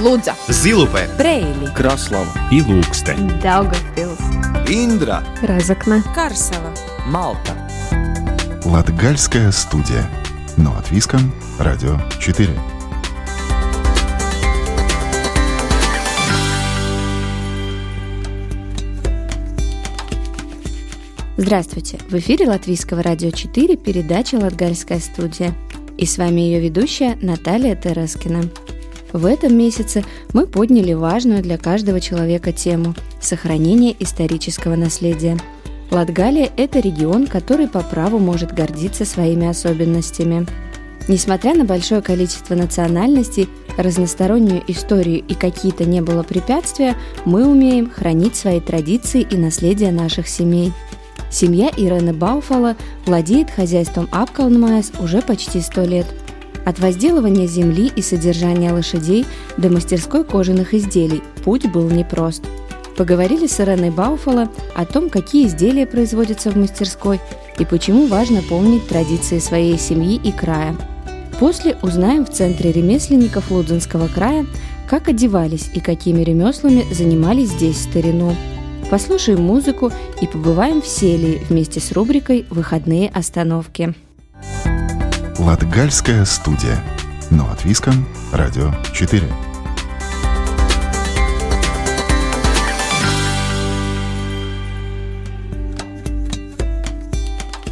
[0.00, 3.16] Лудза, Зилупе, Брейли, Краслава и Лукстē.
[3.42, 4.18] Daugavpils,
[4.66, 6.72] Индра, Разокна, Карсела.
[7.04, 7.52] Малта
[8.64, 10.08] Латгальская студия.
[10.56, 12.48] Но от Виском, Радио 4.
[21.36, 21.98] Здравствуйте!
[22.08, 25.54] В эфире Латвийского радио 4 передача «Латгальская студия».
[25.98, 28.44] И с вами ее ведущая Наталья Терескина.
[29.12, 35.36] В этом месяце мы подняли важную для каждого человека тему– сохранение исторического наследия.
[35.90, 40.46] Латгалия– это регион, который по праву может гордиться своими особенностями.
[41.08, 48.36] Несмотря на большое количество национальностей, разностороннюю историю и какие-то не было препятствия, мы умеем хранить
[48.36, 50.72] свои традиции и наследие наших семей–
[51.30, 56.06] Семья Ирены Бауфала владеет хозяйством Апкалнмайс уже почти сто лет.
[56.64, 62.42] От возделывания земли и содержания лошадей до мастерской кожаных изделий путь был непрост.
[62.96, 67.20] Поговорили с Иреной Бауфала о том, какие изделия производятся в мастерской
[67.58, 70.76] и почему важно помнить традиции своей семьи и края.
[71.38, 74.44] После узнаем в Центре ремесленников Лудзинского края,
[74.88, 78.34] как одевались и какими ремеслами занимались здесь в старину–
[78.90, 83.94] послушаем музыку и побываем в Селии вместе с рубрикой «Выходные остановки».
[85.40, 86.84] Латгальская студия.
[87.30, 89.22] Но от Виском, Радио 4.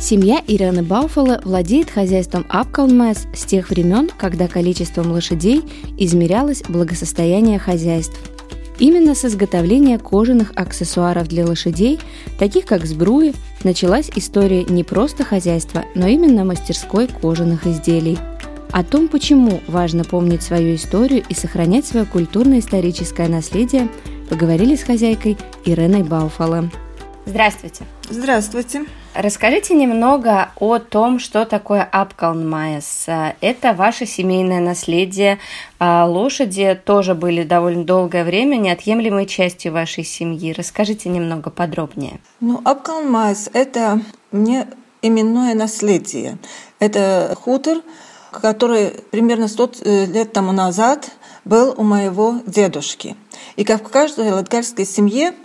[0.00, 5.62] Семья Ирены Бауфала владеет хозяйством Апкалмэс с тех времен, когда количеством лошадей
[5.98, 8.18] измерялось благосостояние хозяйств–
[8.78, 11.98] Именно с изготовления кожаных аксессуаров для лошадей,
[12.38, 18.18] таких как сбруи, началась история не просто хозяйства, но именно мастерской кожаных изделий.
[18.70, 23.88] О том, почему важно помнить свою историю и сохранять свое культурно-историческое наследие,
[24.28, 26.70] поговорили с хозяйкой Иреной Бауфало.
[27.26, 27.84] Здравствуйте.
[28.08, 28.84] Здравствуйте.
[29.14, 33.06] Расскажите немного о том, что такое Апкалнмайес.
[33.40, 35.38] Это ваше семейное наследие.
[35.78, 40.52] А лошади тоже были довольно долгое время неотъемлемой частью вашей семьи.
[40.52, 42.20] Расскажите немного подробнее.
[42.40, 44.68] Ну, Апкалнмайес– это мне
[45.02, 46.38] именное наследие.
[46.78, 47.78] Это хутор,
[48.30, 51.10] который примерно 100 э, лет тому назад
[51.44, 53.16] был у моего дедушки.
[53.56, 55.34] И как в каждой латгальской семье–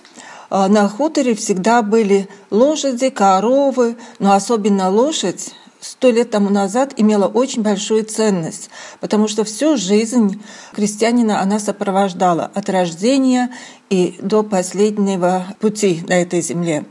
[0.53, 5.53] на хуторе всегда были лошади, коровы, но особенно лошадь
[5.83, 8.69] сто лет тому назад имела очень большую ценность,
[8.99, 10.41] потому что всю жизнь
[10.73, 13.49] крестьянина она сопровождала от рождения
[13.89, 16.85] и до последнего пути на этой земле.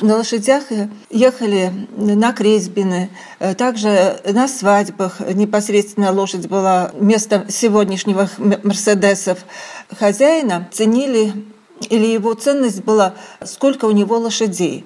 [0.00, 0.64] На лошадях
[1.10, 3.10] ехали на крестбины,
[3.58, 9.38] также на свадьбах непосредственно лошадь была местом сегодняшних мерседесов.
[9.98, 11.32] Хозяина ценили
[11.88, 13.14] или его ценность была,
[13.44, 14.84] сколько у него лошадей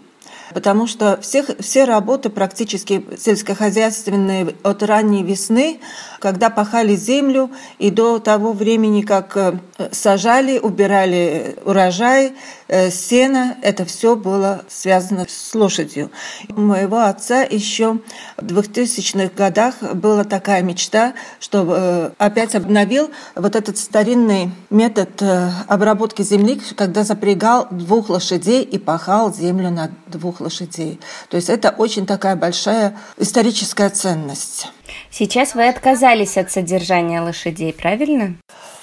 [0.52, 5.80] потому что всех, все работы практически сельскохозяйственные от ранней весны,
[6.24, 9.58] когда пахали землю, и до того времени, как э,
[9.92, 12.32] сажали, убирали урожай,
[12.68, 16.10] э, сено, это все было связано с лошадью.
[16.48, 17.98] У моего отца еще
[18.38, 25.22] в 2000-х годах была такая мечта, что э, опять обновил вот этот старинный метод
[25.68, 31.00] обработки земли, когда запрягал двух лошадей и пахал землю на двух лошадей.
[31.28, 34.68] То есть это очень такая большая историческая ценность.
[35.10, 38.36] Сейчас вы отказались от содержания лошадей, правильно?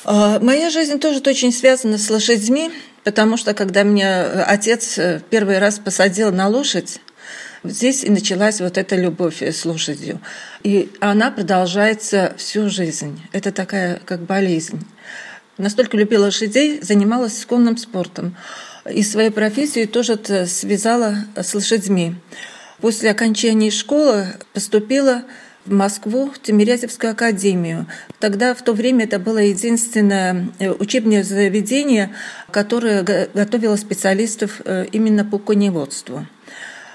[0.05, 2.71] А, моя жизнь тоже очень связана с лошадьми,
[3.03, 6.99] потому что когда меня отец э, первый раз посадил на лошадь,
[7.63, 10.19] Здесь и началась вот эта любовь с лошадью.
[10.63, 13.21] И она продолжается всю жизнь.
[13.33, 14.83] Это такая как болезнь.
[15.59, 18.35] Настолько любила лошадей, занималась конным спортом
[18.89, 22.15] и свою профессию тоже связала с лошадьми.
[22.79, 25.23] После окончания школы поступила
[25.65, 27.85] в Москву, в Тимирязевскую академию.
[28.19, 32.09] Тогда, в то время, это было единственное э, учебное заведение,
[32.49, 36.25] которое готовило специалистов э, именно по коневодству.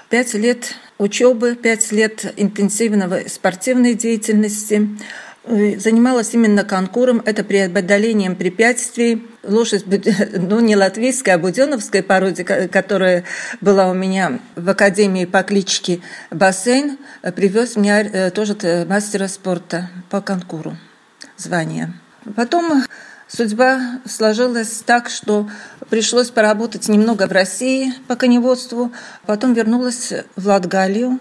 [0.09, 9.25] Пять лет учебы, пять лет интенсивного спортивной деятельности– Э, занималась именно конкуром, это преодолением препятствий.
[9.43, 9.85] Лошадь,
[10.37, 13.23] ну не латвийская, а буденовская породе, которая
[13.61, 16.01] была у меня в академии по кличке
[16.31, 18.55] Бассейн, э, привез меня э, тоже
[18.87, 20.77] мастера спорта по конкуру
[21.37, 21.93] звание.
[22.35, 22.83] Потом
[23.27, 25.49] судьба сложилась так, что
[25.89, 28.91] пришлось поработать немного в России по коневодству,
[29.25, 31.19] потом вернулась в Латгалию,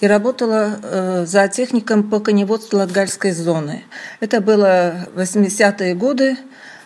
[0.00, 3.84] и работала э, за техником по коневодству Латгальской зоны.
[4.20, 6.36] Это было 80-е годы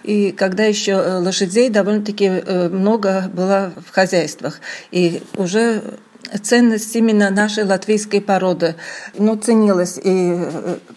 [0.05, 2.31] и когда еще лошадей довольно-таки
[2.71, 4.61] много было в хозяйствах.
[4.91, 5.83] И уже
[6.43, 8.77] ценность именно нашей латвийской породы
[9.15, 9.99] ну, ценилась.
[10.03, 10.37] И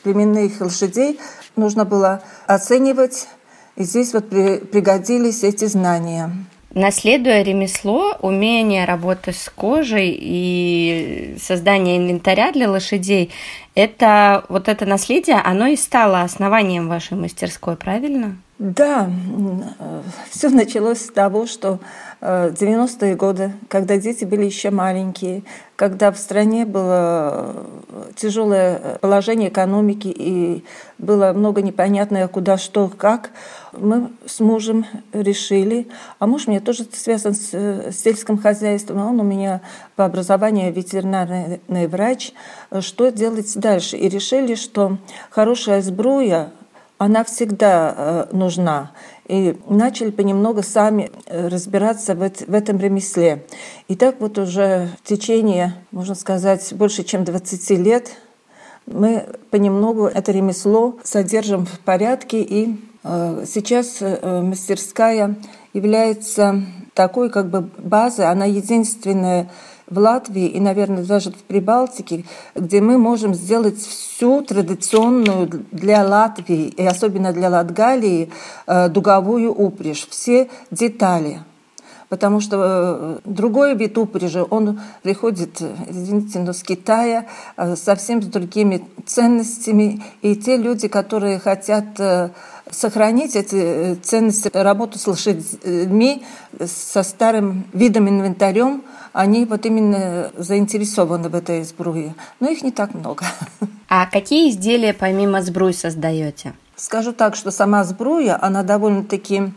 [0.03, 1.19] племенных лошадей
[1.55, 3.27] нужно было оценивать.
[3.75, 6.31] И здесь вот пригодились эти знания.
[6.73, 13.29] Наследуя ремесло, умение работы с кожей и создание инвентаря для лошадей,
[13.75, 18.37] это вот это наследие, оно и стало основанием вашей мастерской, правильно?
[18.61, 19.09] Да,
[20.29, 21.79] все началось с того, что
[22.21, 25.41] 90-е годы, когда дети были еще маленькие,
[25.75, 27.55] когда в стране было
[28.15, 30.63] тяжелое положение экономики и
[30.99, 33.31] было много непонятного куда, что, как,
[33.75, 35.87] мы с мужем решили,
[36.19, 39.61] а муж мне тоже связан с, сельским хозяйством, он у меня
[39.95, 42.31] по образованию ветеринарный врач,
[42.81, 43.97] что делать дальше.
[43.97, 44.99] И решили, что
[45.31, 46.51] хорошая сбруя,
[47.01, 48.91] она всегда э, нужна.
[49.27, 53.43] И начали понемногу сами э, разбираться в, этом ремесле.
[53.87, 58.11] И так вот уже в течение, можно сказать, больше чем 20 лет
[58.85, 65.37] мы понемногу это ремесло содержим в порядке, и э, сейчас мастерская
[65.73, 66.61] является
[66.93, 69.49] такой как бы базой, она единственная
[69.91, 72.23] в Латвии и, наверное, даже в Прибалтике,
[72.55, 78.31] где мы можем сделать всю традиционную для Латвии и особенно для Латгалии
[78.65, 81.41] э, дуговую упряжь, все детали.
[82.07, 87.25] Потому что э, другой вид упряжи, он приходит, извините, но с Китая,
[87.57, 90.01] э, совсем с другими ценностями.
[90.21, 91.99] И те люди, которые хотят
[92.69, 96.23] сохранить эти ценности, работу с лошадьми,
[96.65, 102.15] со старым видом инвентарем, они вот именно заинтересованы в этой сбруе.
[102.39, 103.25] Но их не так много.
[103.89, 106.53] А какие изделия помимо сбруи создаете?
[106.75, 109.51] Скажу так, что сама сбруя, она довольно-таки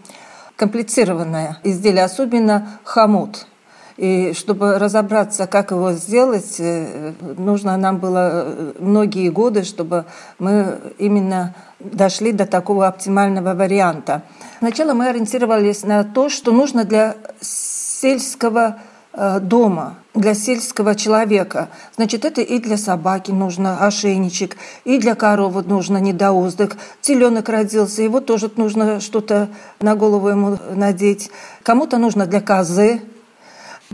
[0.56, 3.46] комплицированное изделие, особенно хомут.
[3.96, 10.04] И чтобы разобраться, как его сделать, э, нужно нам было э, многие годы, чтобы
[10.38, 14.22] мы именно дошли до такого оптимального варианта.
[14.58, 18.78] Сначала мы ориентировались на то, что нужно для сельского
[19.16, 21.68] Э, дома для сельского человека.
[21.94, 26.76] Значит, это и для собаки нужно ошейничек, и для коровы нужно недоуздок.
[27.00, 29.48] Теленок родился, его тоже нужно что-то
[29.80, 31.30] на голову ему надеть.
[31.62, 33.02] Кому-то нужно для козы.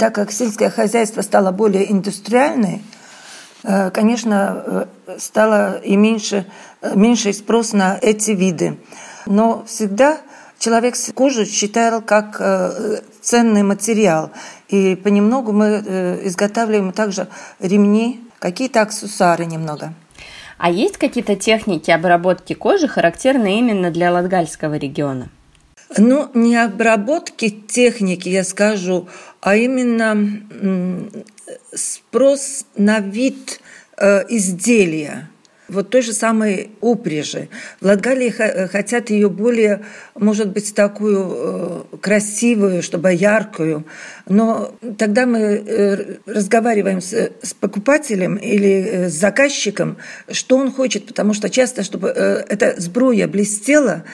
[0.01, 2.81] Так как сельское хозяйство стало более индустриальное,
[3.65, 4.65] э, конечно,
[5.07, 6.47] э, стало и меньше,
[6.95, 8.79] меньше спрос на эти виды.
[9.27, 10.17] Но всегда
[10.59, 12.41] человек кожу считал как
[13.21, 14.31] ценный материал.
[14.69, 19.93] И понемногу мы э, изготавливаем также ремни, какие-то аксессуары немного.
[20.57, 25.29] А есть какие-то техники обработки кожи, характерные именно для Латгальского региона?
[25.99, 29.09] Ну, не обработки техники, я скажу,
[29.41, 30.39] а именно
[31.75, 33.61] спрос на вид
[33.97, 35.29] э, изделия
[35.69, 37.49] вот той же самой упряжи.
[37.81, 39.83] В Латгалии э, хотят ее более,
[40.17, 43.87] может быть, такую э, красивую, чтобы яркую.
[44.29, 49.97] Но тогда мы разговариваем с, с покупателем или с заказчиком,
[50.31, 54.05] что он хочет, потому что часто, чтобы эта сбруя блестела,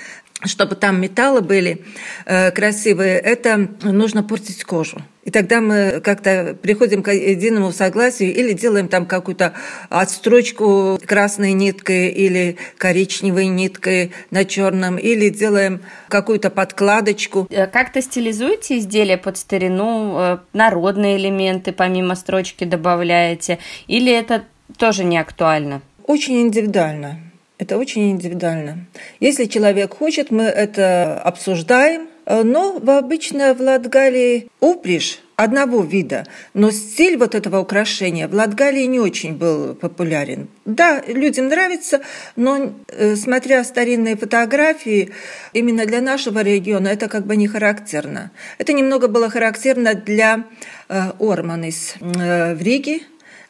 [0.45, 1.83] чтобы там металлы были
[2.26, 5.02] э, красивые, это нужно портить кожу.
[5.25, 9.55] И тогда мы как-то приходим к единому согласию или делаем там какую-то
[9.88, 17.49] отстрочку красной ниткой или коричневой ниткой на черном, или делаем какую-то подкладочку.
[17.50, 24.45] Э, как-то стилизуете изделия под старину, э, народные элементы помимо строчки добавляете, или это
[24.76, 25.81] тоже не актуально?
[26.05, 27.21] Очень индивидуально.
[27.58, 28.86] Это очень индивидуально.
[29.20, 37.16] Если человек хочет, мы это обсуждаем, но обычно в Латгалии упряжь одного вида, но стиль
[37.18, 40.48] вот этого украшения в Латгалии не очень был популярен.
[40.64, 42.00] Да, людям нравится,
[42.36, 45.12] но э, смотря старинные фотографии,
[45.52, 48.30] именно для нашего региона это как бы не характерно.
[48.58, 50.44] Это немного было характерно для
[50.88, 53.00] э, Орманис э, в Риге,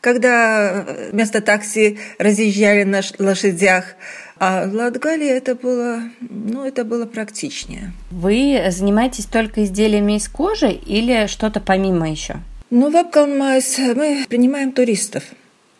[0.07, 3.97] когда э, вместо такси разъезжали на лошадях.
[4.39, 7.93] А в Латгалии это было, ну, это было практичнее.
[8.13, 12.37] Вы занимаетесь только изделиями из кожи или что-то помимо еще?
[12.71, 15.25] Ну, в Апкалмайс мы принимаем туристов.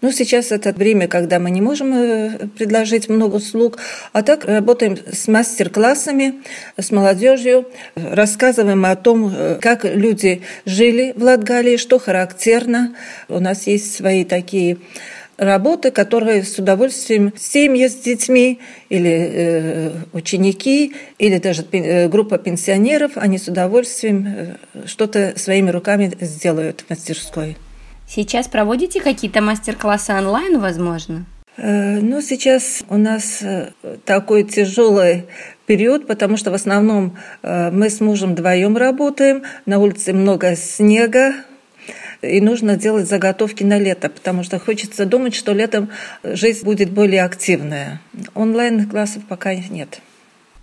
[0.03, 3.79] Ну, сейчас это время, когда мы не можем э, предложить много услуг,
[4.13, 6.43] а так работаем с мастер-классами,
[6.77, 12.95] с молодежью, рассказываем о том, э, как люди жили в Латгалии, что характерно.
[13.31, 14.77] У нас есть свои такие
[15.39, 18.61] работы, которые с удовольствием семьи с детьми
[18.91, 26.85] или э, ученики, или даже э, группа пенсионеров, они с удовольствием что-то своими руками сделают
[26.87, 27.57] в мастерской.
[28.09, 31.27] Сейчас проводите какие-то мастер-классы онлайн, возможно?
[31.57, 33.73] Э, ну, сейчас у нас э,
[34.05, 35.25] такой тяжелый
[35.67, 41.35] период, потому что в основном э, мы с мужем вдвоем работаем, на улице много снега,
[42.23, 45.91] и нужно делать заготовки на лето, потому что хочется думать, что летом
[46.23, 48.01] жизнь будет более активная.
[48.35, 50.01] Онлайн-классов пока нет.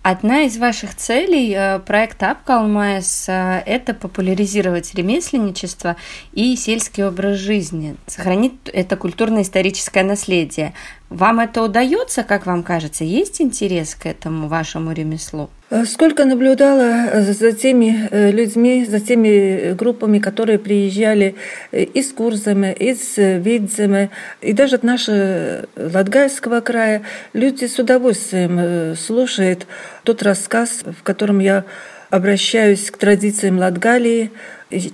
[0.06, 5.96] Одна из ваших целей проекта Апкалмайс это популяризировать ремесленничество
[6.34, 10.74] и сельский образ жизни, сохранить это культурно-историческое наследие.
[11.10, 13.04] Вам это удается, как вам кажется?
[13.04, 15.50] Есть интерес к этому вашему ремеслу?
[15.70, 21.34] Э, сколько наблюдала э, за теми э, людьми, за теми группами, которые приезжали
[21.72, 29.66] из Курзамы, из Видземы, и даже от нашего Латгальского края, люди с удовольствием слушают
[30.04, 31.64] тот рассказ, в котором я
[32.14, 34.30] обращаюсь к традициям Латгалии,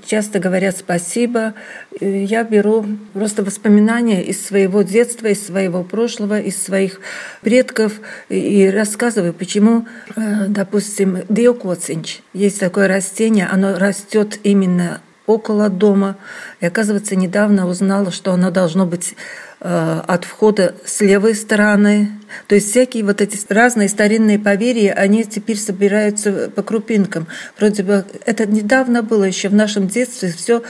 [0.07, 1.53] часто говорят спасибо.
[2.01, 7.01] Я беру просто воспоминания из своего детства, из своего прошлого, из своих
[7.43, 7.93] предков
[8.31, 9.87] и рассказываю, почему,
[10.17, 16.17] э, допустим, диокоцинч, есть такое растение, оно растет именно около дома.
[16.61, 19.15] И оказывается, недавно узнала, что оно должно быть
[19.61, 22.13] от входа с левой стороны.
[22.49, 27.27] То есть всякие вот эти разные старинные поверья, они теперь собираются по крупинкам.
[27.59, 30.63] Вроде бы это недавно было еще в нашем детстве, все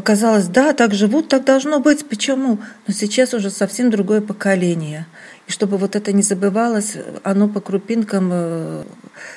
[0.00, 2.58] казалось, да, так живут, так должно быть, почему?
[2.86, 5.06] Но сейчас уже совсем другое поколение.
[5.46, 8.84] И чтобы вот это не забывалось, оно по крупинкам э,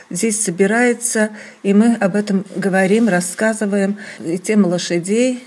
[0.09, 1.31] здесь собирается,
[1.63, 5.43] и мы об этом говорим, рассказываем, и тему лошадей,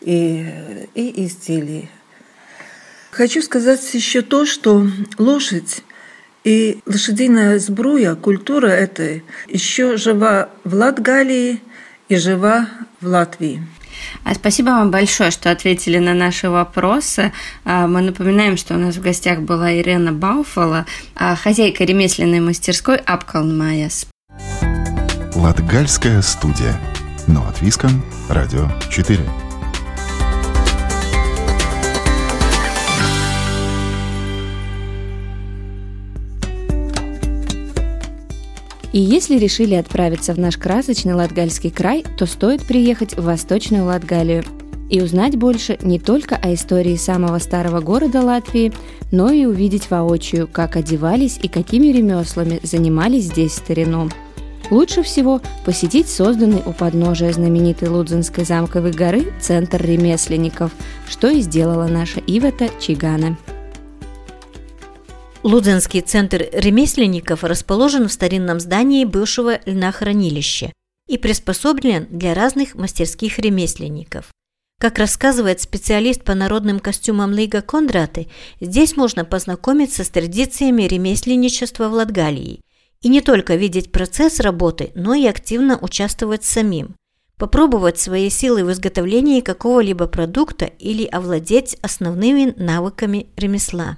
[0.00, 0.46] и,
[0.94, 1.90] и изделий.
[3.10, 4.86] Хочу сказать еще то, что
[5.18, 5.82] лошадь
[6.44, 11.60] и лошадиная сбруя, культура этой еще жива в Латгалии
[12.08, 12.68] и жива
[13.00, 13.66] в Латвии.
[14.24, 17.32] А спасибо вам большое, что ответили на наши вопросы.
[17.64, 22.96] А, мы напоминаем, что у нас в гостях была Ирена Бауфала, а, хозяйка ремесленной мастерской
[22.96, 24.06] Апкалмаяс.
[25.34, 26.80] Латгальская студия.
[27.26, 28.02] Но от Виском.
[28.28, 29.49] Радио 4.
[38.92, 44.44] И если решили отправиться в наш красочный Латгальский край, то стоит приехать в Восточную Латгалию
[44.88, 48.72] и узнать больше не только о истории самого старого города Латвии,
[49.12, 54.08] но и увидеть воочию, как одевались и какими ремеслами занимались здесь старину.
[54.70, 60.72] Лучше всего посетить созданный у подножия знаменитой Лудзинской замковой горы Центр ремесленников,
[61.08, 63.36] что и сделала наша Ивета Чигана.
[65.42, 70.70] Лудзенский центр ремесленников расположен в старинном здании бывшего льнохранилища
[71.08, 74.26] и приспособлен для разных мастерских ремесленников.
[74.78, 78.28] Как рассказывает специалист по народным костюмам Лига Кондраты,
[78.60, 82.60] здесь можно познакомиться с традициями ремесленничества в Латгалии
[83.00, 86.96] и не только видеть процесс работы, но и активно участвовать самим,
[87.38, 93.96] попробовать свои силы в изготовлении какого-либо продукта или овладеть основными навыками ремесла.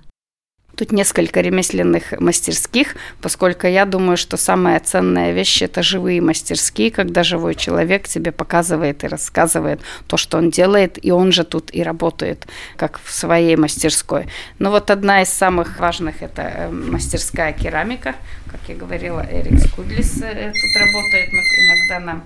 [0.77, 7.23] Тут несколько ремесленных мастерских, поскольку я думаю, что самая ценная вещь– это живые мастерские, когда
[7.23, 11.83] живой человек тебе показывает и рассказывает то, что он делает, и он же тут и
[11.83, 14.29] работает, как в своей мастерской.
[14.59, 18.15] Но вот одна из самых важных– это э, мастерская керамика.
[18.51, 22.25] Как я говорила, Эрик Скудлис э, тут работает, но иногда нам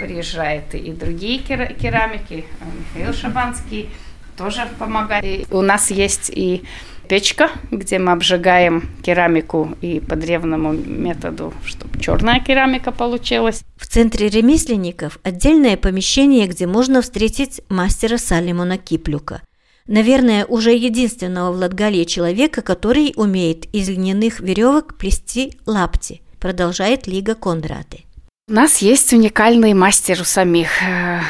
[0.00, 2.64] приезжают и другие керамики, э,
[2.96, 3.90] Михаил Шабанский
[4.36, 5.24] тоже помогает.
[5.24, 6.64] И у нас есть и
[7.08, 13.62] печка, где мы обжигаем керамику и по древнему методу, чтобы черная керамика получилась.
[13.76, 19.42] В центре ремесленников отдельное помещение, где можно встретить мастера Салимона Киплюка.
[19.86, 27.34] Наверное, уже единственного в Латгалии человека, который умеет из льняных веревок плести лапти, продолжает Лига
[27.36, 28.05] Кондраты.
[28.48, 30.68] У нас есть уникальный мастер у самих.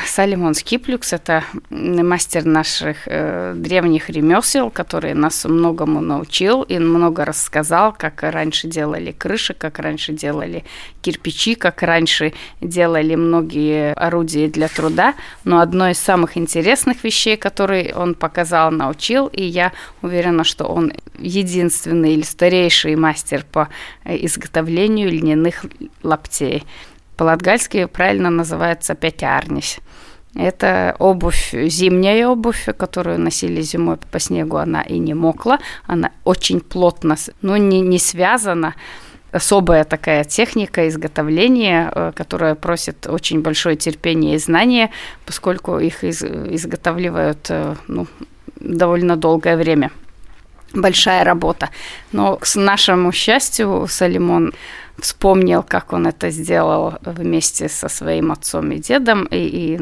[0.07, 7.95] Салимон Скиплюкс– это мастер наших э, древних ремесел, который нас многому научил и много рассказал,
[7.95, 10.65] как раньше делали крыши, как раньше делали
[11.01, 15.15] кирпичи, как раньше делали многие орудия для труда.
[15.43, 20.93] Но одно из самых интересных вещей, которые он показал, научил, и я уверена, что он
[21.19, 23.71] единственный или старейший мастер по
[24.05, 25.65] э, изготовлению льняных
[26.03, 26.63] лаптей.
[27.17, 29.79] По-латгальски правильно называется пятярнись.
[30.35, 36.61] Это обувь, зимняя обувь, которую носили зимой по снегу, она и не мокла, она очень
[36.61, 38.75] плотно, но не, не связана,
[39.33, 44.91] особая такая техника изготовления, э, которая просит очень большое терпение и знание,
[45.25, 48.07] поскольку их из, изготавливают э, ну,
[48.61, 49.91] довольно долгое время.
[50.75, 51.71] Большая работа.
[52.13, 54.53] Но к нашему счастью, Салимон
[54.99, 59.81] вспомнил, как он это сделал вместе со своим отцом и дедом, и, и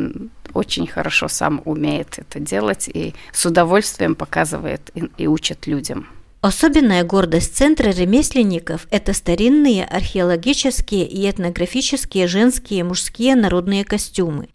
[0.53, 6.09] очень хорошо сам умеет это делать, и с удовольствием показывает и, и учит людям.
[6.41, 14.49] Особенная гордость Центра ремесленников– это старинные археологические и этнографические женские и мужские народные костюмы.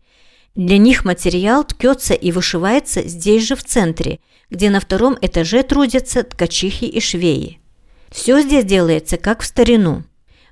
[0.53, 4.19] Для них материал ткется и вышивается здесь же в центре,
[4.51, 7.59] где на втором этаже трудятся ткачихи и швеи.
[8.11, 10.03] Все здесь делается как в старину.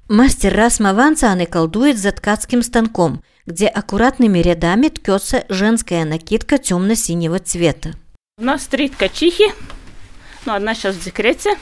[0.09, 7.93] Мастер Расма Ванцаны колдует за ткацким станком, где аккуратными рядами ткется женская накидка темно-синего цвета.
[8.37, 9.51] У нас три ткачихи–
[10.47, 11.57] ну, одна сейчас в декрете.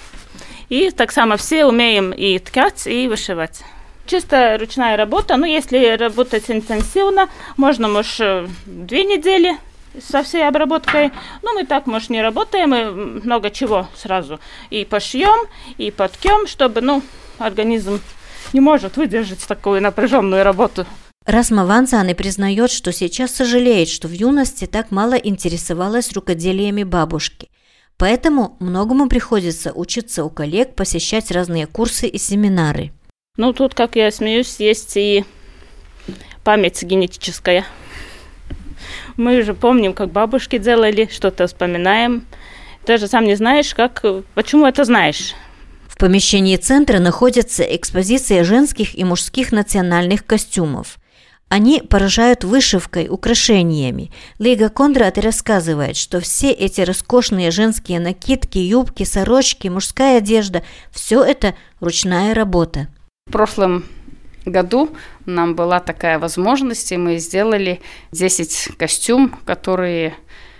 [0.69, 3.61] И так само все умеем и ткать, и вышивать.
[4.05, 9.57] Чисто ручная работа, ну, если работать интенсивно, можно, может, э, две недели
[9.99, 11.11] со всей обработкой.
[11.41, 15.47] Ну, мы так, может, не работаем, мы много чего сразу и пошьем,
[15.79, 17.01] и подкем, чтобы, ну,
[17.39, 17.99] организм
[18.53, 20.85] не может выдержать такую напряженную работу.
[21.25, 27.49] Расма Ванзаны признает, что сейчас сожалеет, что в юности так мало интересовалась рукоделиями бабушки.
[27.97, 32.91] Поэтому многому приходится учиться у коллег, посещать разные курсы и семинары.
[33.37, 35.25] Ну, тут, как я смеюсь, есть и
[36.43, 37.65] память генетическая.
[39.17, 42.25] Мы уже помним, как бабушки делали, что-то вспоминаем.
[42.85, 44.03] Даже сам не знаешь, как,
[44.35, 45.33] почему это знаешь.
[45.95, 50.99] В помещении центра находится экспозиция женских и мужских национальных костюмов–
[51.47, 54.11] они поражают вышивкой, украшениями.
[54.39, 61.55] Лига Кондрат рассказывает, что все эти роскошные женские накидки, юбки, сорочки, мужская одежда– все это
[61.79, 62.87] ручная работа.
[63.27, 63.85] В прошлом
[64.45, 64.89] году
[65.25, 67.79] нам была такая возможность, и мы сделали
[68.11, 70.15] 10 костюм, которые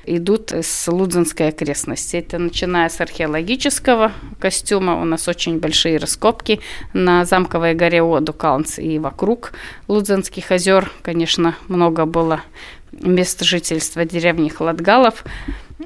[0.05, 2.17] идут с Лудзинской окрестности.
[2.17, 5.01] Это начиная с археологического костюма.
[5.01, 6.59] У нас очень большие раскопки
[6.93, 9.53] на замковой горе Одукалнс и вокруг
[9.87, 10.91] Лудзинских озер.
[11.01, 12.41] Конечно, много было
[13.01, 15.23] мест жительства деревни Хладгалов.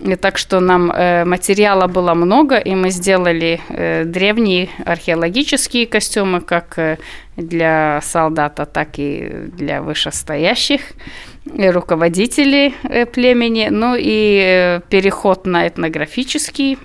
[0.02, 6.41] И так что нам э, материала было много, и мы сделали э, древние археологические костюмы,
[6.41, 6.98] как э,
[7.36, 10.82] для солдата, так и для вышестоящих
[11.45, 16.78] руководителей э, племени, ну и э, переход на этнографический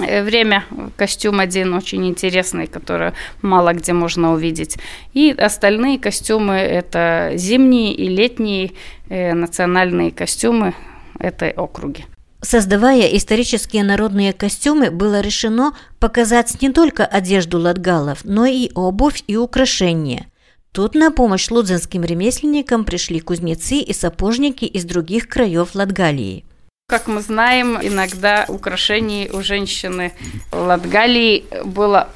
[0.00, 0.64] время
[0.96, 4.76] костюм один очень интересный, который мало где можно увидеть.
[5.12, 8.72] И остальные костюмы это зимние и летние
[9.08, 10.74] национальные костюмы
[11.18, 12.04] этой округи.
[12.42, 19.36] Создавая исторические народные костюмы, было решено показать не только одежду латгалов, но и обувь и
[19.36, 20.26] украшения.
[20.72, 26.44] Тут на помощь лудзинским ремесленникам пришли кузнецы и сапожники из других краев Латгалии.
[26.90, 30.12] Как мы знаем, иногда украшений у женщины
[30.50, 32.08] Латгалии было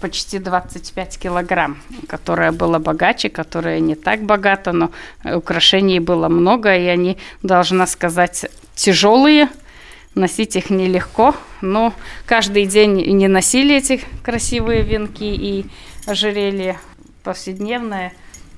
[0.00, 1.76] почти 25 килограмм,
[2.08, 4.90] которая была богаче, которая не так богата, но
[5.22, 9.50] украшений было много, и они, должна сказать, тяжелые,
[10.14, 11.92] носить их нелегко, но
[12.24, 15.66] каждый день не носили эти красивые венки и
[16.06, 16.80] ожерелья
[17.22, 18.14] повседневная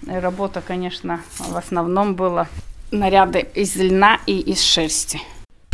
[0.06, 2.46] работа, конечно, в основном была
[2.92, 5.20] наряды из льна и из шерсти.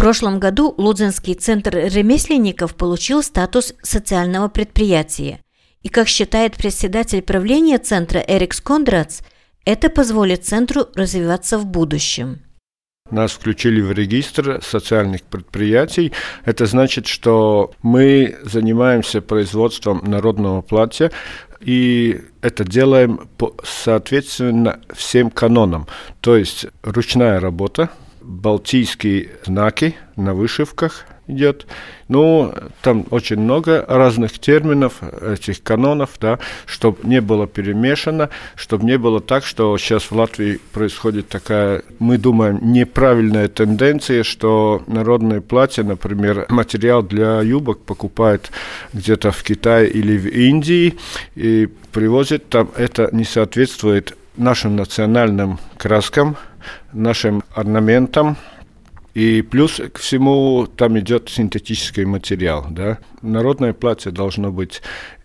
[0.01, 5.41] Прошлом году Лудзинский центр ремесленников получил статус социального предприятия.
[5.83, 9.21] И, как считает председатель правления центра Эрикс Кондрац,
[9.67, 12.41] это позволит центру развиваться в будущем.
[13.11, 16.13] Нас включили в регистр социальных предприятий.
[16.47, 21.11] Это значит, что мы занимаемся производством народного платья,
[21.61, 25.89] и это делаем по, соответственно всем канонам.
[26.23, 31.67] То есть ручная работа, балтийские знаки на вышивках– идет.
[32.09, 32.53] Ну,
[32.83, 39.21] там очень много разных терминов, этих канонов, да, чтобы не было перемешано, чтобы не было
[39.21, 46.47] так, что сейчас в Латвии происходит такая, мы думаем, неправильная тенденция, что народное платье, например,
[46.49, 48.51] материал для юбок покупает
[48.93, 50.99] где-то в Китае или в Индии
[51.37, 56.37] и привозит там, это не соответствует нашим национальным краскам,
[56.93, 58.37] нашим орнаментам,
[59.15, 62.67] и плюс к всему там идет синтетический материал.
[62.71, 62.99] Да?
[63.23, 64.83] Народное платье должно быть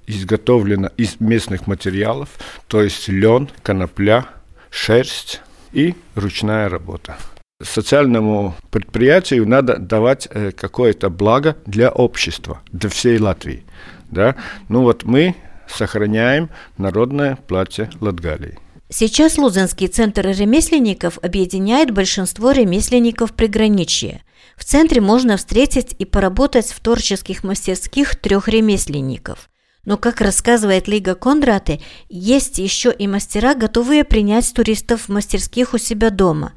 [0.08, 2.30] изготовлено из местных материалов,
[2.68, 4.26] то есть лен, конопля,
[4.70, 7.18] шерсть и ручная работа.
[7.62, 13.64] Социальному предприятию надо давать э, какое-то благо для общества, для всей Латвии.
[14.12, 14.36] Да?
[14.68, 15.36] Ну вот мы
[15.68, 18.60] сохраняем народное платье Латгалии.
[18.98, 24.22] Сейчас Лузенский центр ремесленников объединяет большинство ремесленников приграничья.
[24.56, 29.50] В центре можно встретить и поработать в творческих мастерских трех ремесленников.
[29.84, 35.78] Но, как рассказывает Лига Кондраты, есть еще и мастера, готовые принять туристов в мастерских у
[35.78, 36.54] себя дома.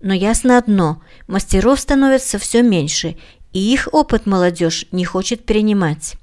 [0.00, 3.16] Но ясно одно– мастеров становится все меньше,
[3.52, 6.16] и их опыт молодежь не хочет перенимать.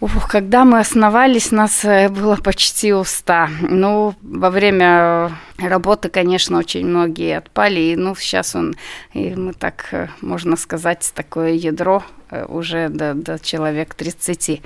[0.00, 3.48] Ух, когда мы основались, нас э, было почти у 100.
[3.70, 7.80] Ну, во время работы, конечно, очень многие отпали.
[7.80, 8.74] И, ну, сейчас он,
[9.14, 14.60] и мы так, э, можно сказать, такое ядро э, уже до, до человек 30.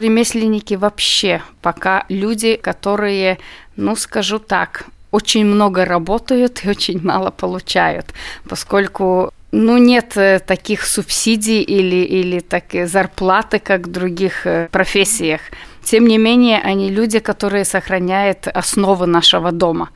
[0.00, 3.38] Ремесленники вообще пока люди, которые,
[3.76, 8.06] ну, скажу так, очень много работают и очень мало получают,
[8.48, 15.40] поскольку ну, нет э, таких субсидий или, или так, зарплаты, как в других э, профессиях.
[15.82, 19.90] Тем не менее, они люди, которые сохраняют основы нашего дома.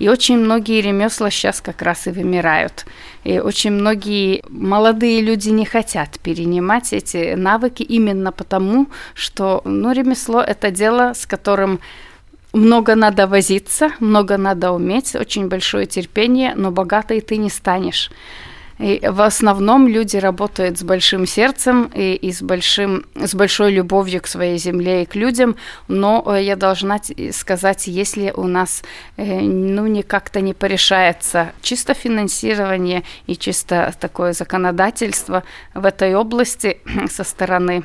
[0.00, 2.86] И очень многие ремесла сейчас как раз и вымирают.
[3.22, 10.40] И очень многие молодые люди не хотят перенимать эти навыки именно потому, что ну, ремесло–
[10.46, 11.80] это дело, с которым
[12.52, 18.10] много надо возиться, много надо уметь, очень большое терпение, но богатой ты не станешь.
[18.78, 24.20] И в основном люди работают с большим сердцем и, и с, большим, с большой любовью
[24.20, 25.56] к своей земле и к людям,
[25.88, 27.00] но э, я должна
[27.32, 28.82] сказать, если у нас
[29.16, 36.78] э, ну, не как-то не порешается чисто финансирование и чисто такое законодательство в этой области
[37.10, 37.82] со стороны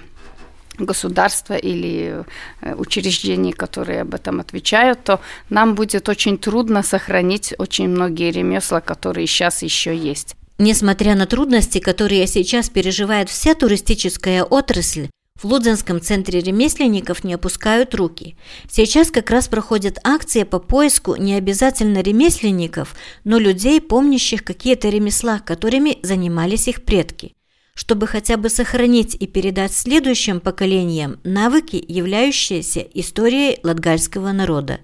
[0.77, 2.25] государства или
[2.61, 8.81] э, учреждений, которые об этом отвечают, то нам будет очень трудно сохранить очень многие ремесла,
[8.81, 10.35] которые сейчас еще есть.
[10.61, 15.09] Несмотря на трудности, которые сейчас переживает вся туристическая отрасль,
[15.41, 18.37] в Лудзенском центре ремесленников не опускают руки.
[18.69, 22.93] Сейчас как раз проходят акции по поиску не обязательно ремесленников,
[23.23, 27.33] но людей, помнящих какие-то ремесла, которыми занимались их предки,
[27.73, 34.81] чтобы хотя бы сохранить и передать следующим поколениям навыки, являющиеся историей латгальского народа.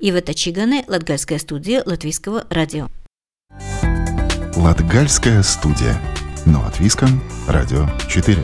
[0.00, 2.88] Ива Тачигане, Латгальская студия Латвийского радио.
[4.60, 5.98] Латгальская студия.
[6.44, 7.22] Но от Виском.
[7.48, 8.36] Радио 4.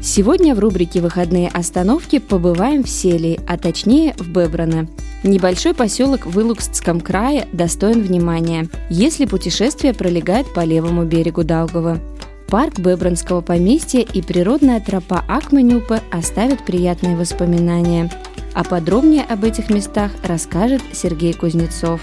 [0.00, 4.86] Сегодня в рубрике «Выходные остановки» побываем в Селии, а точнее в Бебране.
[5.24, 11.98] Небольшой поселок в Илукстском крае достоин внимания, если путешествие пролегает по левому берегу Даугава.
[12.46, 18.12] Парк Бебранского поместья и природная тропа Акменюпа оставят приятные воспоминания–
[18.54, 22.00] а подробнее об этих местах расскажет Сергей Кузнецов.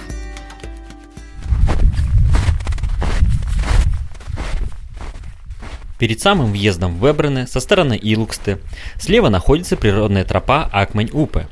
[5.97, 8.57] Перед самым въездом в Вебрене со стороны Илуксты
[8.99, 11.47] слева находится природная тропа Акмань-Упе,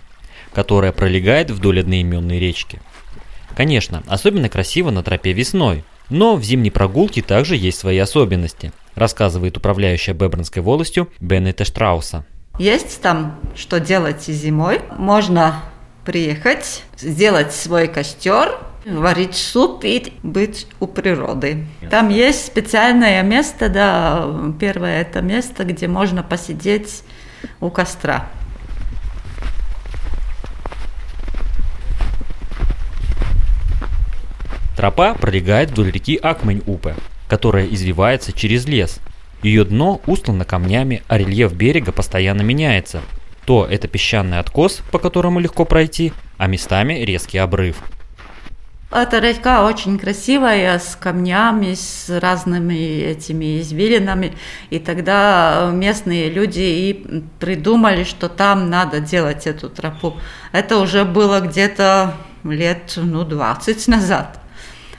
[0.54, 2.82] которая пролегает вдоль одноименной речки.
[3.56, 9.56] Конечно, особенно красиво на тропе весной, но в зимней прогулке также есть свои особенности, рассказывает
[9.56, 12.26] управляющая Бебренской волостью Беннета Штрауса.
[12.60, 14.82] Есть там что делать зимой.
[14.98, 15.64] Можно
[16.04, 21.66] приехать, сделать свой костер, варить суп и быть у природы.
[21.90, 24.28] Там есть специальное место, да,
[24.60, 27.04] первое это место, где можно посидеть
[27.62, 28.28] у костра.
[34.76, 36.96] Тропа пролегает вдоль реки Акмень-Упе,
[37.30, 39.00] которая извивается через лес,
[39.42, 43.02] ее дно устлано камнями, а рельеф берега постоянно меняется.
[43.46, 47.78] То это песчаный откос, по которому легко пройти, а местами резкий обрыв.
[48.92, 54.34] Эта река очень красивая, с камнями, с разными этими извилинами.
[54.72, 60.18] И тогда местные люди и придумали, что там надо делать эту тропу.
[60.52, 64.40] Это уже было где-то лет ну, 20 назад,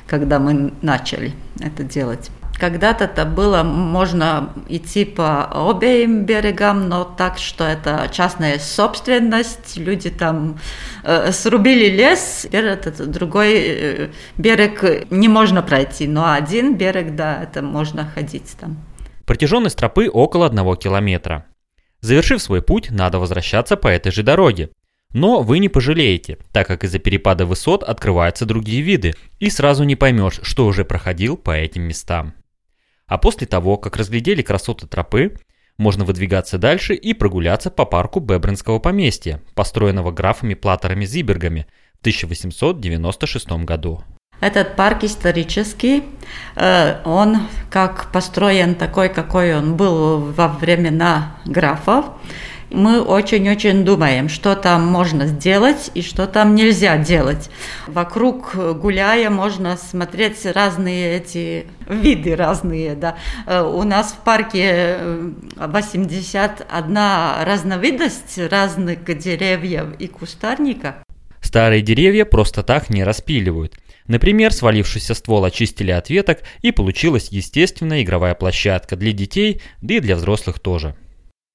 [0.07, 2.31] когда мы начали это делать.
[2.61, 10.11] Когда-то это было, можно идти по обеим берегам, но так, что это частная собственность, люди
[10.11, 10.59] там
[11.03, 17.43] э, срубили лес, теперь этот другой э, берег не можно пройти, но один берег, да,
[17.43, 18.77] это можно ходить там.
[19.25, 21.47] Протяженность тропы около одного километра.
[22.01, 24.69] Завершив свой путь, надо возвращаться по этой же дороге.
[25.13, 29.97] Но вы не пожалеете, так как из-за перепада высот открываются другие виды, и сразу не
[29.97, 32.35] поймешь, что уже проходил по этим местам.
[33.11, 35.37] А после того, как разглядели красоты тропы,
[35.77, 43.51] можно выдвигаться дальше и прогуляться по парку Бебринского поместья, построенного графами Платерами Зибергами в 1896
[43.65, 44.05] году.
[44.41, 46.05] Этот парк исторический,
[46.55, 52.07] э, он как построен такой, какой он был во времена графов.
[52.71, 57.51] Мы очень-очень думаем, что там можно сделать и что там нельзя делать.
[57.89, 62.95] Вокруг гуляя можно смотреть разные эти виды разные.
[62.95, 63.17] Да.
[63.47, 64.99] Э, у нас в парке
[65.57, 70.95] 81 э, разновидность разных деревьев и кустарников.
[71.41, 73.75] Старые деревья просто так не распиливают–
[74.11, 80.01] Например, свалившийся ствол очистили от веток и получилась естественная игровая площадка для детей, да и
[80.01, 80.97] для взрослых тоже.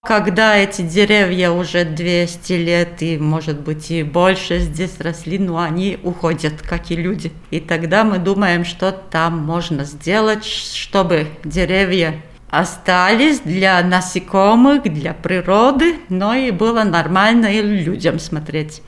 [0.06, 5.98] Когда эти деревья уже 200 лет и, может быть, и больше здесь росли, но они
[6.04, 7.32] уходят, как и люди.
[7.50, 15.96] И тогда мы думаем, что там можно сделать, чтобы деревья остались для насекомых, для природы,
[16.10, 18.84] но и было нормально и людям смотреть.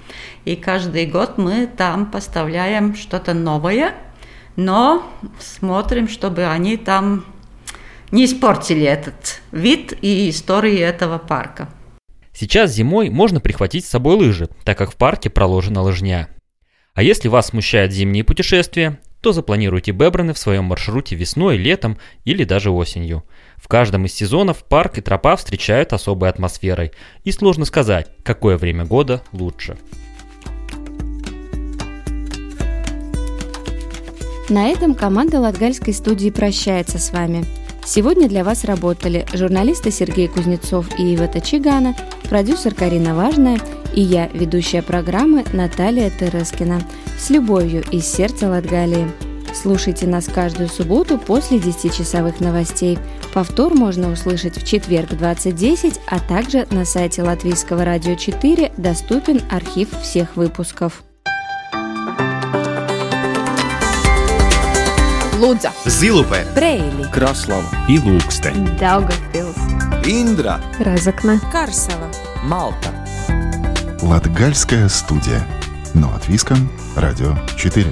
[0.46, 3.96] И каждый год мы там поставляем что-то новое,
[4.56, 5.04] но
[5.40, 7.26] смотрим, чтобы они там
[8.12, 11.70] не испортили этот вид и истории этого парка.
[12.34, 16.30] Сейчас зимой можно прихватить с собой лыжи, так как в парке проложена лыжня.
[16.94, 22.44] А если вас смущают зимние путешествия, то запланируйте Бебраны в своем маршруте весной, летом или
[22.44, 23.24] даже осенью.
[23.56, 26.92] В каждом из сезонов парк и тропа встречают особой атмосферой,
[27.24, 29.78] и сложно сказать, какое время года лучше.
[34.50, 37.46] На этом команда Латгальской студии прощается с вами.
[37.88, 41.96] Сегодня для вас работали журналисты Сергей Кузнецов и Ива Тачигана,
[42.28, 43.62] продюсер Карина Важная
[43.96, 46.82] и я, ведущая программы Наталья Терескина.
[47.18, 49.10] С любовью из сердца Латгалии.
[49.54, 53.00] Слушайте нас каждую субботу после 10-часовых новостей.
[53.34, 59.42] Повтор можно услышать в четверг в 20.10, а также на сайте Латвийского радио 4 доступен
[59.50, 61.07] архив всех выпусков.
[65.38, 67.70] Лудза, Зилупе, Брейли, Краслава.
[67.88, 69.56] И Лукстен, Daugavpils,
[70.04, 72.10] Индра, Разокна, Карсела,
[72.44, 72.90] Малта.
[74.02, 75.46] Латгальская студия.
[75.94, 77.86] Но от Виском, Радио 4.